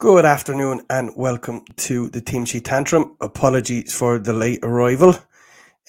[0.00, 3.18] Good afternoon and welcome to the Team Sheet Tantrum.
[3.20, 5.14] Apologies for the late arrival.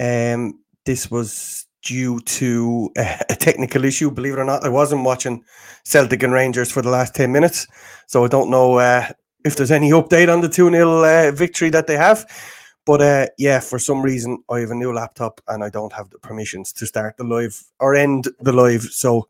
[0.01, 4.11] Um, this was due to a, technical issue.
[4.11, 5.45] Believe it or not, I wasn't watching
[5.85, 7.67] Celtic and Rangers for the last 10 minutes.
[8.07, 9.07] So I don't know uh,
[9.45, 12.25] if there's any update on the 2 0 uh, victory that they have.
[12.85, 16.09] But uh, yeah, for some reason, I have a new laptop and I don't have
[16.09, 18.81] the permissions to start the live or end the live.
[18.91, 19.29] So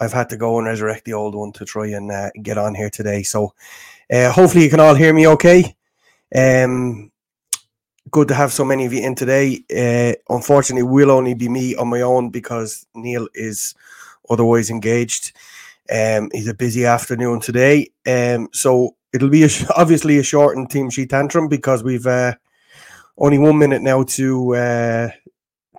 [0.00, 2.74] I've had to go and resurrect the old one to try and uh, get on
[2.74, 3.22] here today.
[3.22, 3.54] So
[4.12, 5.76] uh, hopefully you can all hear me okay.
[6.34, 7.12] Um,
[8.10, 9.64] good to have so many of you in today.
[9.70, 13.74] Uh, unfortunately, will only be me on my own because Neil is
[14.28, 15.32] otherwise engaged.
[15.92, 17.90] Um, he's a busy afternoon today.
[18.06, 22.34] Um, so it'll be a sh- obviously a shortened team sheet tantrum because we've uh,
[23.16, 25.08] only one minute now to uh,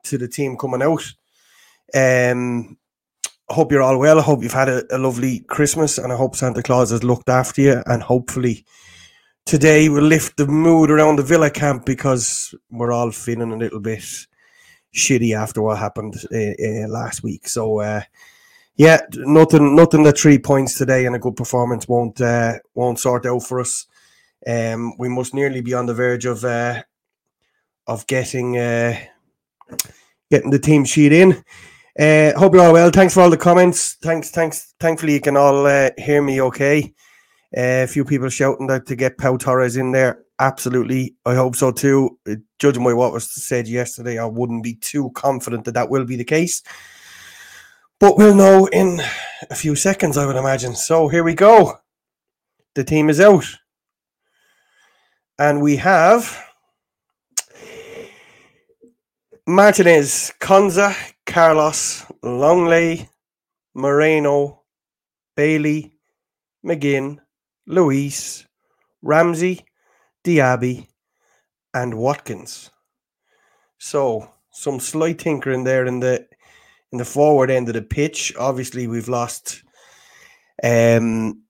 [0.03, 1.03] to the team coming out.
[1.93, 2.77] Um,
[3.49, 4.19] I hope you're all well.
[4.19, 7.29] I hope you've had a, a lovely Christmas and I hope Santa Claus has looked
[7.29, 7.83] after you.
[7.85, 8.65] And hopefully
[9.45, 13.79] today will lift the mood around the Villa camp because we're all feeling a little
[13.79, 14.03] bit
[14.95, 17.47] shitty after what happened uh, uh, last week.
[17.47, 18.01] So, uh,
[18.77, 23.25] yeah, nothing, nothing that three points today and a good performance won't uh, won't sort
[23.25, 23.85] out for us.
[24.45, 26.83] Um, we must nearly be on the verge of uh,
[27.87, 28.99] of getting uh,
[30.29, 31.43] getting the team sheet in.
[31.97, 32.89] Uh, hope you're all well.
[32.89, 33.93] Thanks for all the comments.
[34.01, 34.73] Thanks, thanks.
[34.81, 36.93] Thankfully, you can all uh, hear me okay.
[37.55, 40.23] Uh, a few people shouting that to get Pau Torres in there.
[40.37, 42.19] Absolutely, I hope so too.
[42.29, 46.03] Uh, Judging by what was said yesterday, I wouldn't be too confident that that will
[46.03, 46.61] be the case.
[47.97, 48.99] But we'll know in
[49.49, 50.75] a few seconds, I would imagine.
[50.75, 51.77] So here we go.
[52.73, 53.45] The team is out,
[55.39, 56.37] and we have
[59.47, 60.93] Martinez, Konsa,
[61.25, 63.09] Carlos, Lenglet,
[63.73, 64.63] Moreno,
[65.35, 65.93] Bailey,
[66.65, 67.19] McGinn,
[67.67, 68.45] Luiz,
[69.01, 69.65] Ramsey,
[70.23, 70.87] Diaby,
[71.73, 72.71] and Watkins.
[73.77, 76.25] So some slight tinkering there in the
[76.91, 78.33] in the forward end of the pitch.
[78.37, 79.63] Obviously, we've lost.
[80.63, 81.41] Um,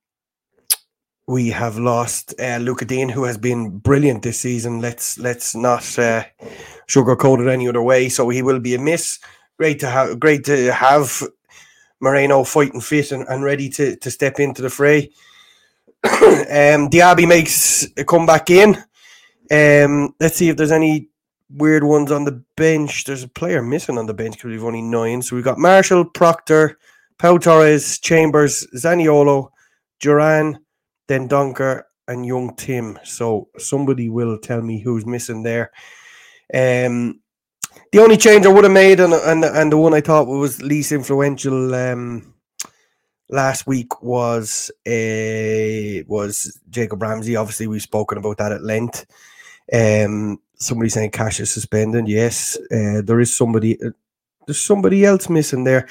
[1.27, 4.81] we have lost uh, Luca Digne, who has been brilliant this season.
[4.81, 6.23] Let's let's not uh,
[6.87, 8.09] sugarcoat it any other way.
[8.09, 9.19] So he will be a miss.
[9.57, 11.23] Great to have, great to have
[12.01, 15.11] Moreno fighting fit and, and ready to, to step into the fray.
[16.03, 18.75] um, Diaby makes a comeback in.
[19.51, 21.09] Um, let's see if there's any
[21.49, 23.05] weird ones on the bench.
[23.05, 25.21] There's a player missing on the bench because we've only nine.
[25.21, 26.77] So we've got Marshall, Proctor,
[27.17, 29.49] Pau Torres, Chambers, Zaniolo,
[29.99, 30.59] Duran,
[31.07, 32.99] Dendoncker, and Young Tim.
[33.03, 35.71] So somebody will tell me who's missing there.
[36.53, 37.21] Um,
[37.91, 40.61] the only change I would have made, and and and the one I thought was
[40.61, 42.33] least influential um,
[43.29, 47.35] last week was uh, was Jacob Ramsey.
[47.35, 49.05] Obviously, we've spoken about that at length.
[49.71, 52.07] Um, somebody saying Cash is suspended.
[52.07, 53.81] Yes, uh, there is somebody.
[53.81, 53.91] Uh,
[54.45, 55.87] there's somebody else missing there.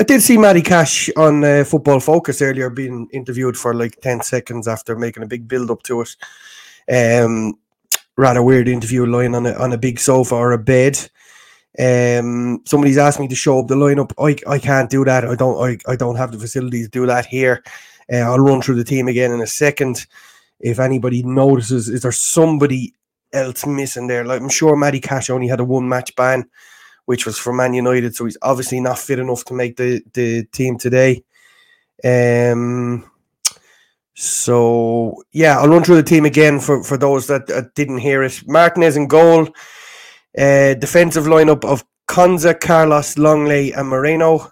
[0.00, 4.20] I did see Matty Cash on uh, Football Focus earlier, being interviewed for like ten
[4.22, 6.16] seconds after making a big build up to it.
[7.22, 7.54] Um,
[8.18, 10.98] rather weird interview, lying on a on a big sofa or a bed.
[11.78, 14.12] Um, somebody's asked me to show up the lineup.
[14.18, 15.24] I, I can't do that.
[15.24, 17.62] I don't I, I don't have the facilities to do that here.
[18.12, 20.06] Uh, I'll run through the team again in a second.
[20.60, 22.92] If anybody notices, is there somebody
[23.32, 24.24] else missing there?
[24.24, 26.50] Like I'm sure Matty Cash only had a one match ban,
[27.04, 30.44] which was for Man United, so he's obviously not fit enough to make the, the
[30.46, 31.22] team today.
[32.04, 33.08] Um
[34.20, 38.24] so yeah, I'll run through the team again for, for those that, that didn't hear
[38.24, 38.42] it.
[38.48, 39.46] Martinez in goal.
[40.36, 44.50] Uh, defensive lineup of Konsa, Carlos, Lenglet, and Moreno.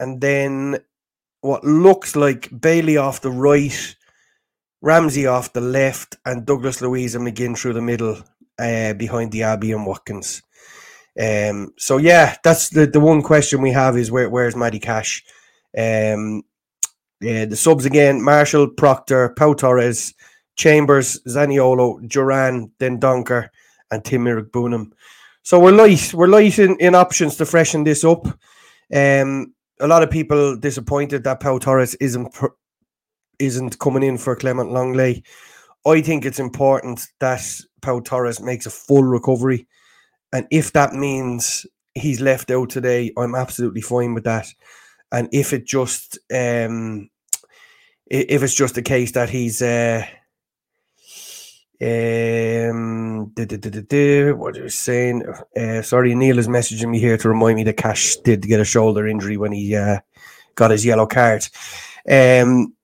[0.00, 0.78] And then
[1.42, 3.96] what looks like Bailey off the right,
[4.80, 8.16] Ramsey off the left, and Douglas Luiz and McGinn through the middle
[8.58, 10.42] uh, behind Diaby and Watkins.
[11.20, 15.24] Um, so yeah, that's the, the one question we have is where where's Matty Cash?
[15.76, 16.42] Um,
[17.20, 20.14] the subs again: Marshall, Proctor, Pau Torres,
[20.56, 23.48] Chambers, Zaniolo, Duran, Dendoncker,
[23.90, 24.92] and Tim Iroegbunam.
[25.42, 26.12] So we're light.
[26.12, 28.26] We're light in, in options to freshen this up.
[28.94, 32.36] Um, a lot of people disappointed that Pau Torres isn't
[33.38, 35.24] isn't coming in for Clement Lenglet.
[35.86, 37.40] I think it's important that
[37.80, 39.66] Pau Torres makes a full recovery,
[40.32, 44.46] and if that means he's left out today, I'm absolutely fine with that.
[45.10, 47.10] And if it just um,
[48.06, 50.04] if it's just a case that he's uh,
[51.80, 55.22] um, what are you saying?
[55.56, 58.64] Uh, sorry, Neil is messaging me here to remind me that Cash did get a
[58.64, 60.00] shoulder injury when he uh,
[60.56, 61.46] got his yellow card.
[62.10, 62.74] Um,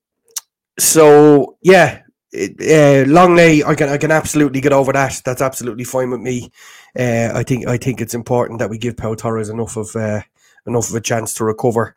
[0.79, 2.03] so yeah,
[2.35, 5.21] uh, Lenglet, I can I can absolutely get over that.
[5.25, 6.53] That's absolutely fine with me.
[6.97, 10.23] Uh, I think I think it's important that we give Pau Torres enough of uh,
[10.67, 11.97] enough of a chance to recover.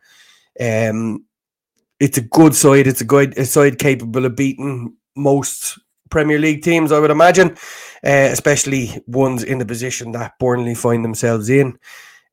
[0.60, 1.26] Um,
[2.00, 2.88] it's a good side.
[2.88, 7.52] It's a good a side capable of beating most Premier League teams, I would imagine,
[8.04, 11.78] uh, especially ones in the position that Burnley find themselves in.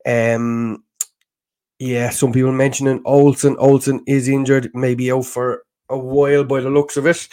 [0.05, 0.83] Um,
[1.79, 3.55] yeah, some people mentioning Olsen.
[3.59, 7.27] Olsen is injured, maybe out for a while by the looks of it.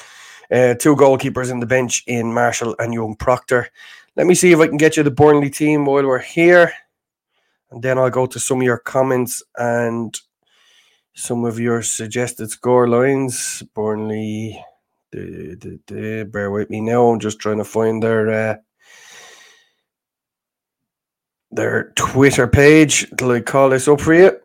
[0.51, 3.69] Uh, two goalkeepers in the bench in Marshall and Young Proctor.
[4.17, 6.73] Let me see if I can get you the Burnley team while we're here.
[7.71, 10.19] And then I'll go to some of your comments and
[11.15, 13.63] some of your suggested score lines.
[13.75, 14.63] Burnley
[15.13, 17.09] the, the, the, bear with me now.
[17.09, 18.57] I'm just trying to find their uh,
[21.51, 23.07] their Twitter page.
[23.17, 24.39] Till I call this up for you.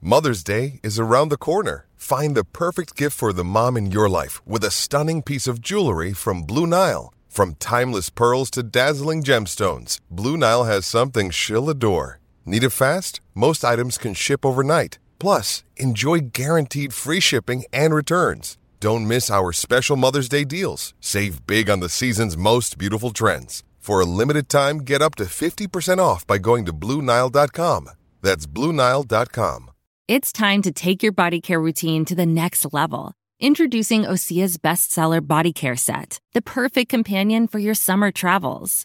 [0.00, 1.86] Mother's Day is around the corner.
[1.96, 5.62] Find the perfect gift for the mom in your life with a stunning piece of
[5.62, 7.14] jewelry from Blue Nile.
[7.28, 12.20] From timeless pearls to dazzling gemstones, Blue Nile has something she'll adore.
[12.46, 13.20] Need it fast?
[13.34, 14.98] Most items can ship overnight.
[15.18, 18.58] Plus, enjoy guaranteed free shipping and returns.
[18.80, 20.92] Don't miss our special Mother's Day deals.
[21.00, 23.62] Save big on the season's most beautiful trends.
[23.78, 27.88] For a limited time, get up to 50% off by going to Bluenile.com.
[28.22, 29.70] That's Bluenile.com.
[30.06, 33.12] It's time to take your body care routine to the next level.
[33.40, 38.84] Introducing Osea's bestseller body care set, the perfect companion for your summer travels.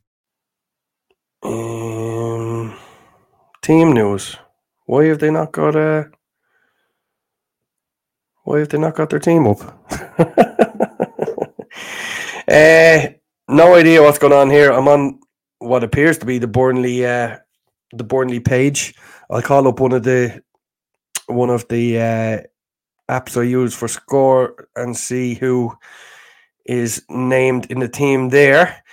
[3.71, 4.35] Team news.
[4.85, 6.11] Why have they not got a.
[8.43, 9.61] Why have they not got their team up?
[12.49, 12.99] uh,
[13.47, 14.71] no idea what's going on here.
[14.71, 15.19] I'm on
[15.59, 17.37] what appears to be the Burnley uh,
[17.93, 18.93] the Burnley page.
[19.29, 20.43] I'll call up one of the
[21.27, 22.39] one of the uh,
[23.09, 25.73] apps I use for score and see who
[26.65, 28.83] is named in the team there.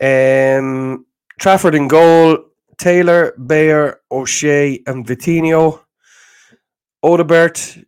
[0.00, 1.06] Um,
[1.38, 2.45] Trafford in goal,
[2.78, 5.80] Taylor, Beyer, O'Shea, and Vitinho.
[7.04, 7.84] Odobert,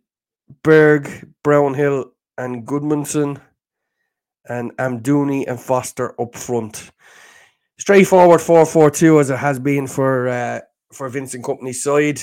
[0.62, 3.40] Berg, Brownhill, and Gudmundsson,
[4.48, 6.90] and Amdouni and Foster up front.
[7.78, 10.60] Straightforward 4 4 2 as it has been for uh,
[10.92, 12.20] for Vincent Kompany's side.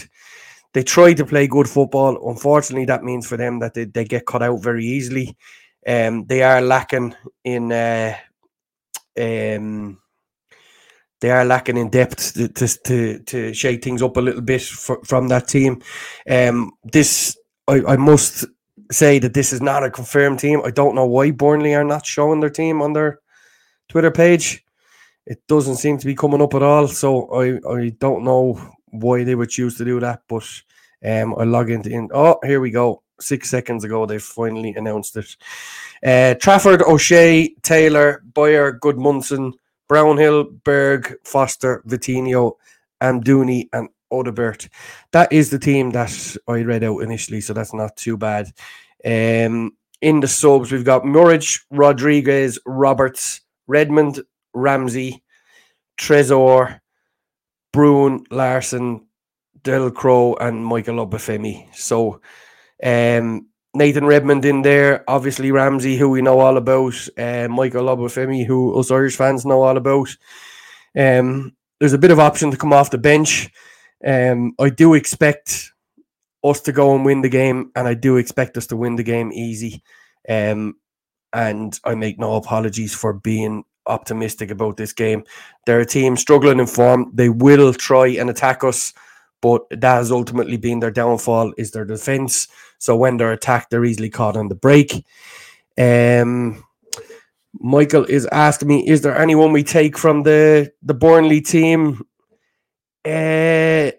[0.74, 2.30] They try to play good football.
[2.30, 5.38] Unfortunately, that means for them that they, they get cut out very easily.
[5.88, 8.16] Um, they are lacking in uh,
[9.18, 10.00] um,
[11.22, 15.04] they are lacking in depth to, to, to, shake things up a little bit for,
[15.06, 15.82] from that team.
[16.30, 18.46] Um, this I, I must
[18.92, 20.62] say that this is not a confirmed team.
[20.64, 23.20] I don't know why Burnley are not showing their team on their
[23.90, 24.64] Twitter page.
[25.26, 26.88] It doesn't seem to be coming up at all.
[26.88, 30.22] So I, I don't know why they would choose to do that.
[30.28, 30.48] But
[31.04, 32.10] um, I log into in.
[32.14, 33.02] Oh, here we go.
[33.20, 35.36] Six seconds ago, they finally announced it.
[36.06, 39.54] Uh, Trafford, O'Shea, Taylor, Beyer, Gudmundsson,
[39.88, 42.54] Brownhill, Berg, Foster, Vitinho,
[43.02, 44.70] Amdouni, and Odobert.
[45.12, 48.52] That is the team that I read out initially, so that's not too bad.
[49.06, 54.22] Um, in the subs, we've got Muric, Rodriguez, Roberts, Redmond,
[54.54, 55.24] Ramsey,
[55.98, 56.80] Tresor,
[57.74, 59.06] Bruun, Larsen,
[59.64, 61.74] Del Crow, and Michael Obafemi.
[61.76, 62.22] So
[62.84, 68.46] um, Nathan Redmond in there, obviously Ramsey, who we know all about, uh, Michael Obafemi,
[68.46, 70.16] who us Irish fans know all about.
[70.98, 73.52] Um, there's a bit of option to come off the bench.
[74.06, 75.72] Um, I do expect
[76.44, 79.04] us to go and win the game, and I do expect us to win the
[79.04, 79.84] game easy.
[80.28, 80.76] Um,
[81.34, 85.24] and I make no apologies for being optimistic about this game.
[85.66, 87.12] They're a team struggling in form.
[87.14, 88.94] They will try and attack us,
[89.42, 92.48] but that has ultimately been their downfall is their defense.
[92.80, 95.06] So when they're attacked, they're easily caught on the break.
[95.78, 96.64] Um,
[97.54, 102.06] Michael is asking me, is there anyone we take from the the Burnley team?
[103.06, 103.92] Uh,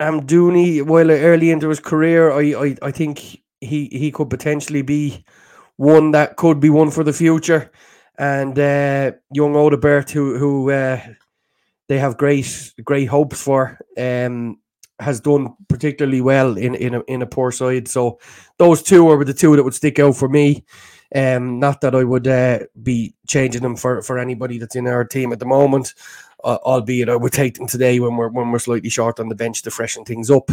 [0.00, 3.18] Amdouni, while early into his career, I, I I think
[3.60, 5.24] he he could potentially be
[5.76, 7.70] one that could be one for the future.
[8.16, 11.00] And uh, young Odobert, who who uh,
[11.88, 14.60] they have great great hopes for, um,
[15.00, 17.88] has done particularly well in in a, in a poor side.
[17.88, 18.20] So
[18.58, 20.64] those two are the two that would stick out for me.
[21.14, 25.06] Um, not that I would uh, be changing them for, for anybody that's in our
[25.06, 25.94] team at the moment,
[26.44, 29.34] uh, albeit I would take them today when we're when we're slightly short on the
[29.34, 30.50] bench to freshen things up.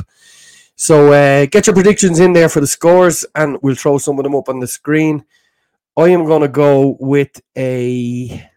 [0.77, 4.23] So uh, get your predictions in there for the scores, and we'll throw some of
[4.23, 5.25] them up on the screen.
[5.97, 8.49] I am going to go with a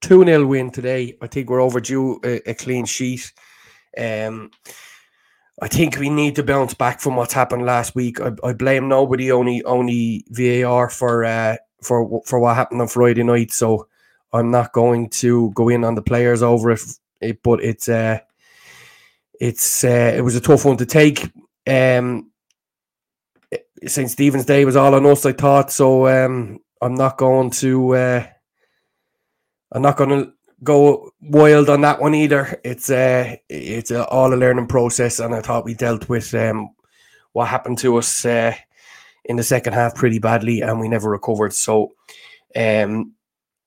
[0.00, 1.16] 2 0 win today.
[1.20, 3.32] I think we're overdue a, a clean sheet.
[3.96, 4.50] Um,
[5.62, 8.20] I think we need to bounce back from what's happened last week.
[8.20, 13.22] I, I blame nobody, only only VAR for uh, for for what happened on Friday
[13.22, 13.52] night.
[13.52, 13.88] So
[14.32, 16.80] I'm not going to go in on the players over it,
[17.20, 18.20] it but it's uh,
[19.38, 21.30] it's uh, it was a tough one to take.
[21.66, 22.30] Um,
[23.86, 24.10] St.
[24.10, 25.72] Stephen's Day was all on us, I thought.
[25.72, 28.26] So um, I'm not going to uh,
[29.72, 32.60] I'm not going to go wild on that one either.
[32.64, 36.70] It's uh, it's all a learning process, and I thought we dealt with um,
[37.32, 38.54] what happened to us uh,
[39.24, 41.52] in the second half pretty badly, and we never recovered.
[41.52, 41.92] So
[42.56, 43.14] um,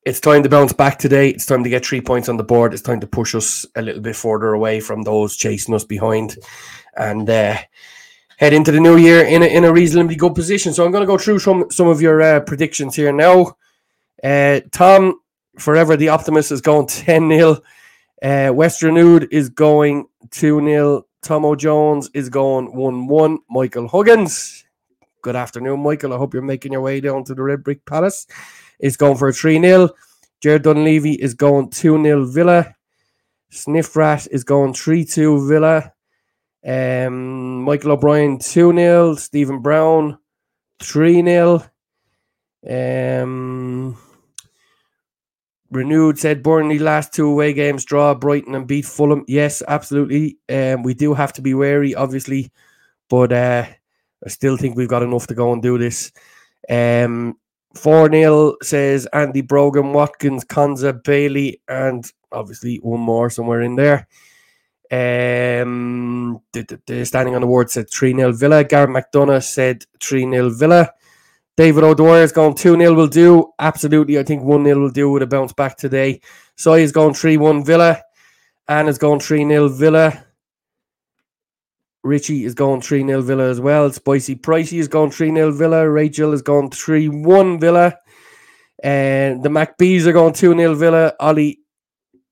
[0.05, 1.29] it's time to bounce back today.
[1.29, 2.73] It's time to get three points on the board.
[2.73, 6.37] It's time to push us a little bit further away from those chasing us behind,
[6.97, 7.57] and uh,
[8.37, 10.73] head into the new year in a, in a reasonably good position.
[10.73, 13.55] So I'm going to go through some some of your uh, predictions here now.
[14.21, 15.19] Uh, Tom,
[15.57, 17.61] forever the optimist is going 10 0.
[18.21, 21.05] Uh, West Renewed is going 2 0.
[21.21, 23.37] Tomo Jones is going 1 1.
[23.49, 24.65] Michael Huggins,
[25.21, 26.13] good afternoon, Michael.
[26.13, 28.27] I hope you're making your way down to the Red Brick Palace.
[28.79, 29.89] Is going for a 3 0.
[30.41, 32.75] Jared Dunleavy is going 2 0 Villa.
[33.49, 35.93] Sniff Rat is going 3 2 Villa.
[36.65, 39.15] Um, Michael O'Brien 2 0.
[39.15, 40.17] Stephen Brown
[40.81, 41.63] 3 0.
[42.69, 43.97] Um,
[45.75, 49.25] renewed said Burnley last two away games draw Brighton and beat Fulham.
[49.27, 50.37] Yes, absolutely.
[50.49, 52.51] Um, we do have to be wary, obviously,
[53.09, 53.65] but uh,
[54.25, 56.11] I still think we've got enough to go and do this.
[56.69, 57.37] Um,
[57.75, 64.07] 4 0 says Andy Brogan, Watkins, Konsa, Bailey, and obviously one more somewhere in there.
[64.91, 68.63] Um, standing on the board said 3 0 Villa.
[68.63, 70.91] Garrett McDonough said 3 0 Villa.
[71.55, 73.51] David O'Dwyer is going 2 0 will do.
[73.59, 74.17] Absolutely.
[74.17, 76.21] I think 1 0 will do with a bounce back today.
[76.55, 78.01] Soy is going 3 1 Villa.
[78.67, 80.25] Anne is going 3 0 Villa.
[82.03, 83.91] Richie is going 3 0 Villa as well.
[83.91, 85.87] Spicy Pricey is going 3 0 Villa.
[85.87, 87.97] Rachel is going 3 1 Villa.
[88.83, 91.13] And the MacBees are going 2 0 Villa.
[91.19, 91.59] Ollie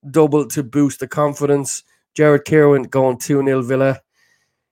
[0.09, 1.83] double to boost the confidence.
[2.15, 4.01] Jared Kirwan going 2 0 Villa.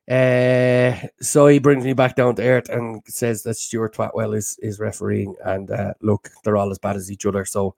[0.10, 4.58] Uh, so he brings me back down to earth and says that Stuart Twatwell is
[4.60, 7.46] is refereeing, and uh, look, they're all as bad as each other.
[7.46, 7.76] So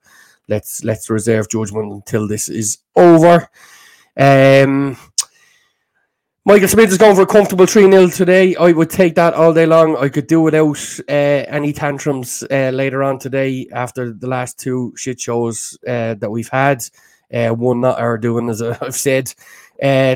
[0.48, 3.48] let's let's reserve judgment until this is over.
[4.16, 4.96] Um,
[6.44, 8.56] Michael Smith is going for a comfortable 3 0 today.
[8.56, 9.96] I would take that all day long.
[9.96, 14.92] I could do without uh, any tantrums uh, later on today after the last two
[14.96, 16.82] shit shows uh, that we've had.
[17.32, 19.32] Uh, one not our doing, as I've said.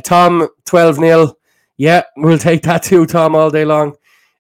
[0.03, 1.37] Tom, 12 0.
[1.77, 3.97] Yeah, we'll take that too, Tom, all day long.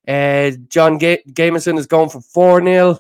[0.09, 2.99] Uh, John Ga- Gameson is going for 4 0.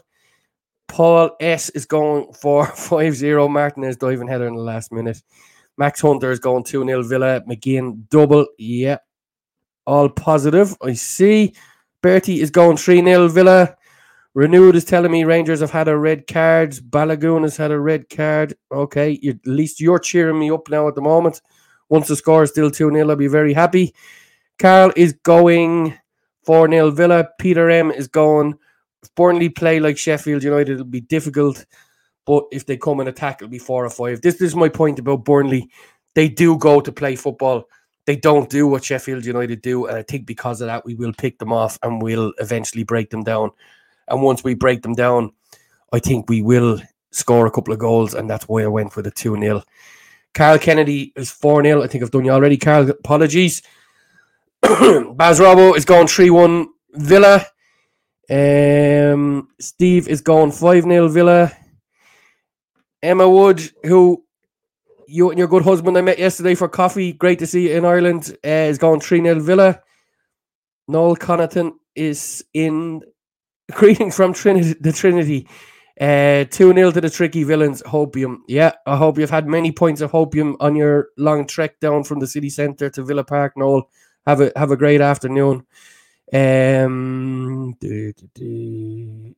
[0.88, 3.49] Paul S is going for 5 0.
[3.49, 5.23] Martinez diving header in the last minute.
[5.78, 7.40] Max Hunter is going 2 0 Villa.
[7.43, 8.47] McGinn double.
[8.59, 9.02] Yep.
[9.87, 10.76] All positive.
[10.83, 11.55] I see.
[12.02, 13.76] Bertie is going 3 0 Villa.
[14.35, 16.73] Renewed is telling me Rangers have had a red card.
[16.73, 18.55] Balogun has had a red card.
[18.71, 19.19] Okay.
[19.26, 21.40] At least you're cheering me up now at the moment.
[21.88, 23.95] Once the score is still 2 0, I'll be very happy.
[24.58, 25.98] Carl is going
[26.44, 27.28] 4 0 Villa.
[27.38, 28.54] Peter M is going.
[29.02, 31.66] If Burnley play like Sheffield United, it'll be difficult.
[32.25, 34.20] But if they come and attack, it'll be four or five.
[34.20, 35.70] This, this is my point about Burnley.
[36.14, 37.64] They do go to play football.
[38.06, 39.86] They don't do what Sheffield United do.
[39.86, 43.10] And I think because of that, we will pick them off and we'll eventually break
[43.10, 43.50] them down.
[44.08, 45.32] And once we break them down,
[45.92, 48.14] I think we will score a couple of goals.
[48.14, 49.62] And that's why I went with a 2 0.
[50.34, 51.82] Carl Kennedy is 4 0.
[51.82, 52.90] I think I've done you already, Carl.
[52.90, 53.62] Apologies.
[55.14, 57.46] Baz Robo is going 3 1 Villa.
[58.28, 61.52] Um, Steve is going 5 0 Villa.
[63.02, 64.25] Emma Wood, who
[65.06, 67.84] you and your good husband I met yesterday for coffee, great to see you in
[67.84, 69.80] Ireland, uh, is going 3 0 Villa.
[70.88, 73.02] Noel Connaughton is in
[73.72, 75.48] greeting from Trinity, the Trinity.
[75.98, 78.38] Uh, 2 0 to the tricky villains, Hopium.
[78.48, 82.18] Yeah, I hope you've had many points of Hopium on your long trek down from
[82.18, 83.88] the city centre to Villa Park, Noel.
[84.26, 85.64] Have a have a great afternoon.
[86.33, 89.35] Um, do, do, do.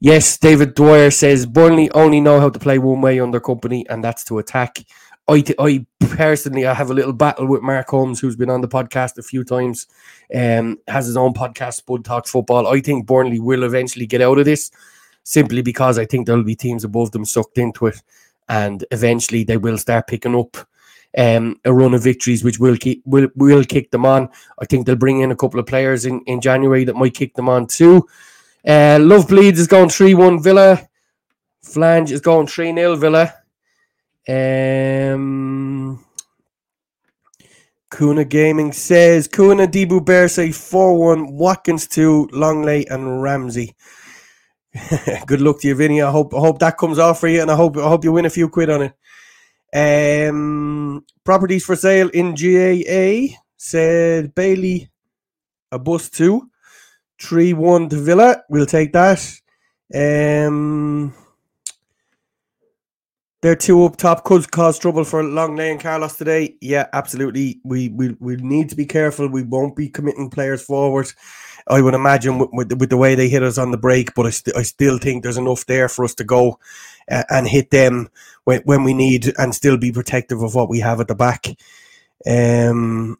[0.00, 4.02] Yes, David Dwyer says Burnley only know how to play one way under Kompany, and
[4.02, 4.84] that's to attack.
[5.28, 8.68] I, I personally, I have a little battle with Mark Holmes, who's been on the
[8.68, 9.86] podcast a few times,
[10.34, 12.66] um, has his own podcast, Spud Talks Football.
[12.66, 14.72] I think Burnley will eventually get out of this,
[15.22, 18.02] simply because I think there'll be teams above them sucked into it,
[18.48, 20.56] and eventually they will start picking up
[21.16, 24.28] um, a run of victories, which will keep will will kick them on.
[24.60, 27.34] I think they'll bring in a couple of players in, in January that might kick
[27.34, 28.06] them on too.
[28.66, 30.88] Uh, Love Bleeds is going 3 1 Villa.
[31.62, 33.34] Flange is going 3 0 Villa.
[34.28, 36.04] Um,
[37.90, 43.74] Kuna Gaming says Kuna Debu say 4 1 Watkins 2 Lenglet and Ramsey.
[45.26, 46.00] Good luck to you, Vinny.
[46.00, 48.12] I hope I hope that comes off for you, and I hope I hope you
[48.12, 48.94] win a few quid on it.
[49.74, 54.90] Um, properties for sale in GAA said Bailey
[55.70, 56.50] a bus two,
[57.20, 58.42] three one to Villa.
[58.50, 59.20] We'll take that.
[59.94, 61.14] Um,
[63.40, 66.56] they're two up top could cause trouble for Lenglet and Carlos today.
[66.60, 67.60] Yeah, absolutely.
[67.64, 69.28] We we we need to be careful.
[69.28, 71.12] We won't be committing players forward.
[71.68, 74.26] I would imagine with, with, with the way they hit us on the break, but
[74.26, 76.58] I, st- I still think there's enough there for us to go
[77.10, 78.08] uh, and hit them
[78.44, 81.46] when, when we need and still be protective of what we have at the back.
[82.26, 83.18] Um,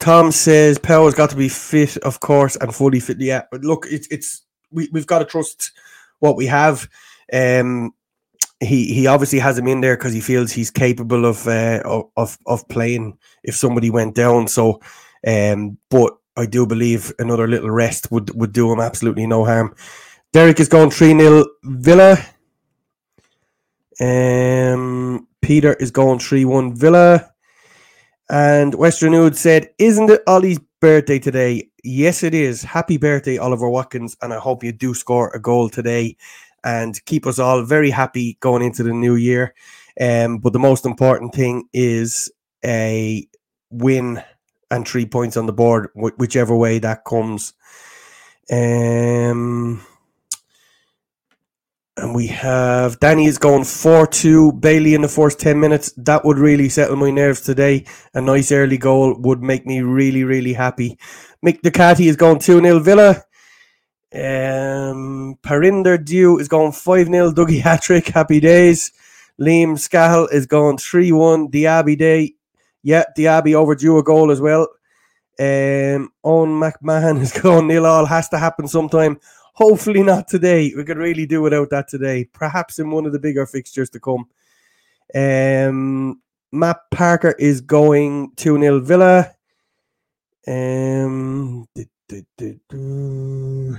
[0.00, 3.20] Tom says Power's got to be fit, of course, and fully fit.
[3.20, 5.72] Yeah, but look, it's it's we we've got to trust
[6.20, 6.88] what we have.
[7.32, 7.92] Um,
[8.60, 11.82] he he obviously has him in there because he feels he's capable of uh,
[12.16, 14.48] of of playing if somebody went down.
[14.48, 14.80] So,
[15.26, 19.74] um, but I do believe another little rest would would do him absolutely no harm.
[20.32, 22.18] Derek is going three 0 Villa.
[24.00, 27.30] Um, Peter is going three one Villa.
[28.30, 31.68] And Western Nude said, Isn't it Ollie's birthday today?
[31.82, 32.62] Yes, it is.
[32.62, 34.16] Happy birthday, Oliver Watkins.
[34.22, 36.16] And I hope you do score a goal today
[36.62, 39.54] and keep us all very happy going into the new year.
[40.00, 42.30] Um, but the most important thing is
[42.64, 43.26] a
[43.70, 44.22] win
[44.70, 47.54] and three points on the board, wh- whichever way that comes.
[48.50, 49.84] Um,
[51.96, 55.92] and we have Danny is going 4 2 Bailey in the first 10 minutes.
[55.96, 57.84] That would really settle my nerves today.
[58.14, 60.98] A nice early goal would make me really, really happy.
[61.44, 63.22] Mick Ducati is going 2 0 Villa.
[64.12, 68.08] Um, Parinder Dew is going 5 0 Dougie Hattrick.
[68.08, 68.92] Happy days.
[69.40, 72.34] Liam Scahill is going 3 1 Diaby Day.
[72.82, 74.68] Yeah, Diaby overdue a goal as well.
[75.38, 78.06] Um, Owen McMahon is going nil all.
[78.06, 79.18] Has to happen sometime.
[79.54, 80.72] Hopefully not today.
[80.76, 82.24] We could really do without that today.
[82.24, 84.26] Perhaps in one of the bigger fixtures to come.
[85.14, 86.20] Um,
[86.52, 89.30] Matt Parker is going 2 0 Villa.
[90.46, 93.78] Um, du- du- du.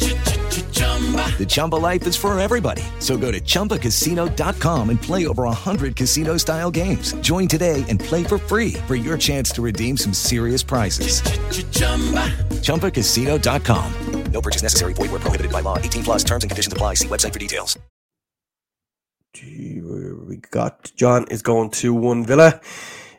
[1.39, 2.83] The Chumba life is for everybody.
[2.99, 7.13] So go to ChumbaCasino.com and play over 100 casino-style games.
[7.21, 11.23] Join today and play for free for your chance to redeem some serious prizes.
[12.61, 13.93] ChumbaCasino.com.
[14.31, 14.93] No purchase necessary.
[14.93, 15.77] Void were prohibited by law.
[15.77, 16.95] 18 plus terms and conditions apply.
[16.95, 17.77] See website for details.
[19.33, 22.59] Gee, we got John is going to 1 Villa.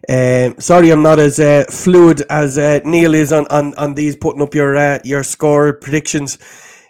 [0.09, 4.17] Um, sorry, I'm not as uh, fluid as uh, Neil is on, on, on these
[4.17, 6.39] putting up your uh, your score predictions.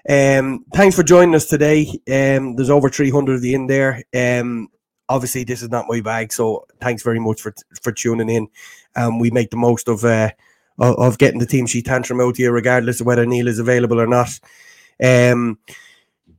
[0.08, 1.86] Um, thanks for joining us today.
[2.10, 4.02] Um, there's over 300 of you in there.
[4.14, 4.68] Um,
[5.08, 8.48] obviously, this is not my bag, so thanks very much for for tuning in.
[8.96, 10.30] Um, we make the most of uh,
[10.78, 14.06] of, getting the team sheet tantrum out here, regardless of whether Neil is available or
[14.06, 14.40] not.
[15.02, 15.58] Um,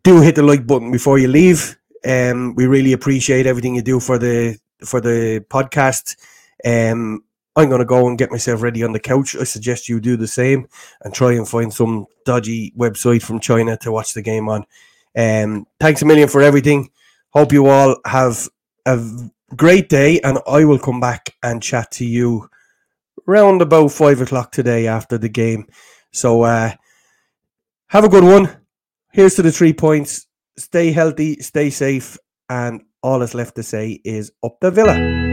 [0.04, 1.78] do hit the like button before you leave.
[2.06, 6.17] Um, we really appreciate everything you do for the for the podcast.
[6.65, 7.23] Um,
[7.56, 9.36] I'm going to go and get myself ready on the couch.
[9.36, 10.68] I suggest you do the same
[11.02, 14.66] and try and find some dodgy website from China to watch the game on.
[15.16, 16.89] Um, thanks a million for everything.
[17.30, 18.50] Hope you all have
[18.86, 19.00] a
[19.56, 22.50] great day, and I will come back and chat to you
[23.26, 25.68] round about five o'clock today after the game.
[26.12, 26.72] So uh,
[27.88, 28.50] have a good one.
[29.12, 30.28] Here's to the three points.
[30.58, 32.18] Stay healthy, stay safe,
[32.50, 35.33] and all that's left to say is up the villa.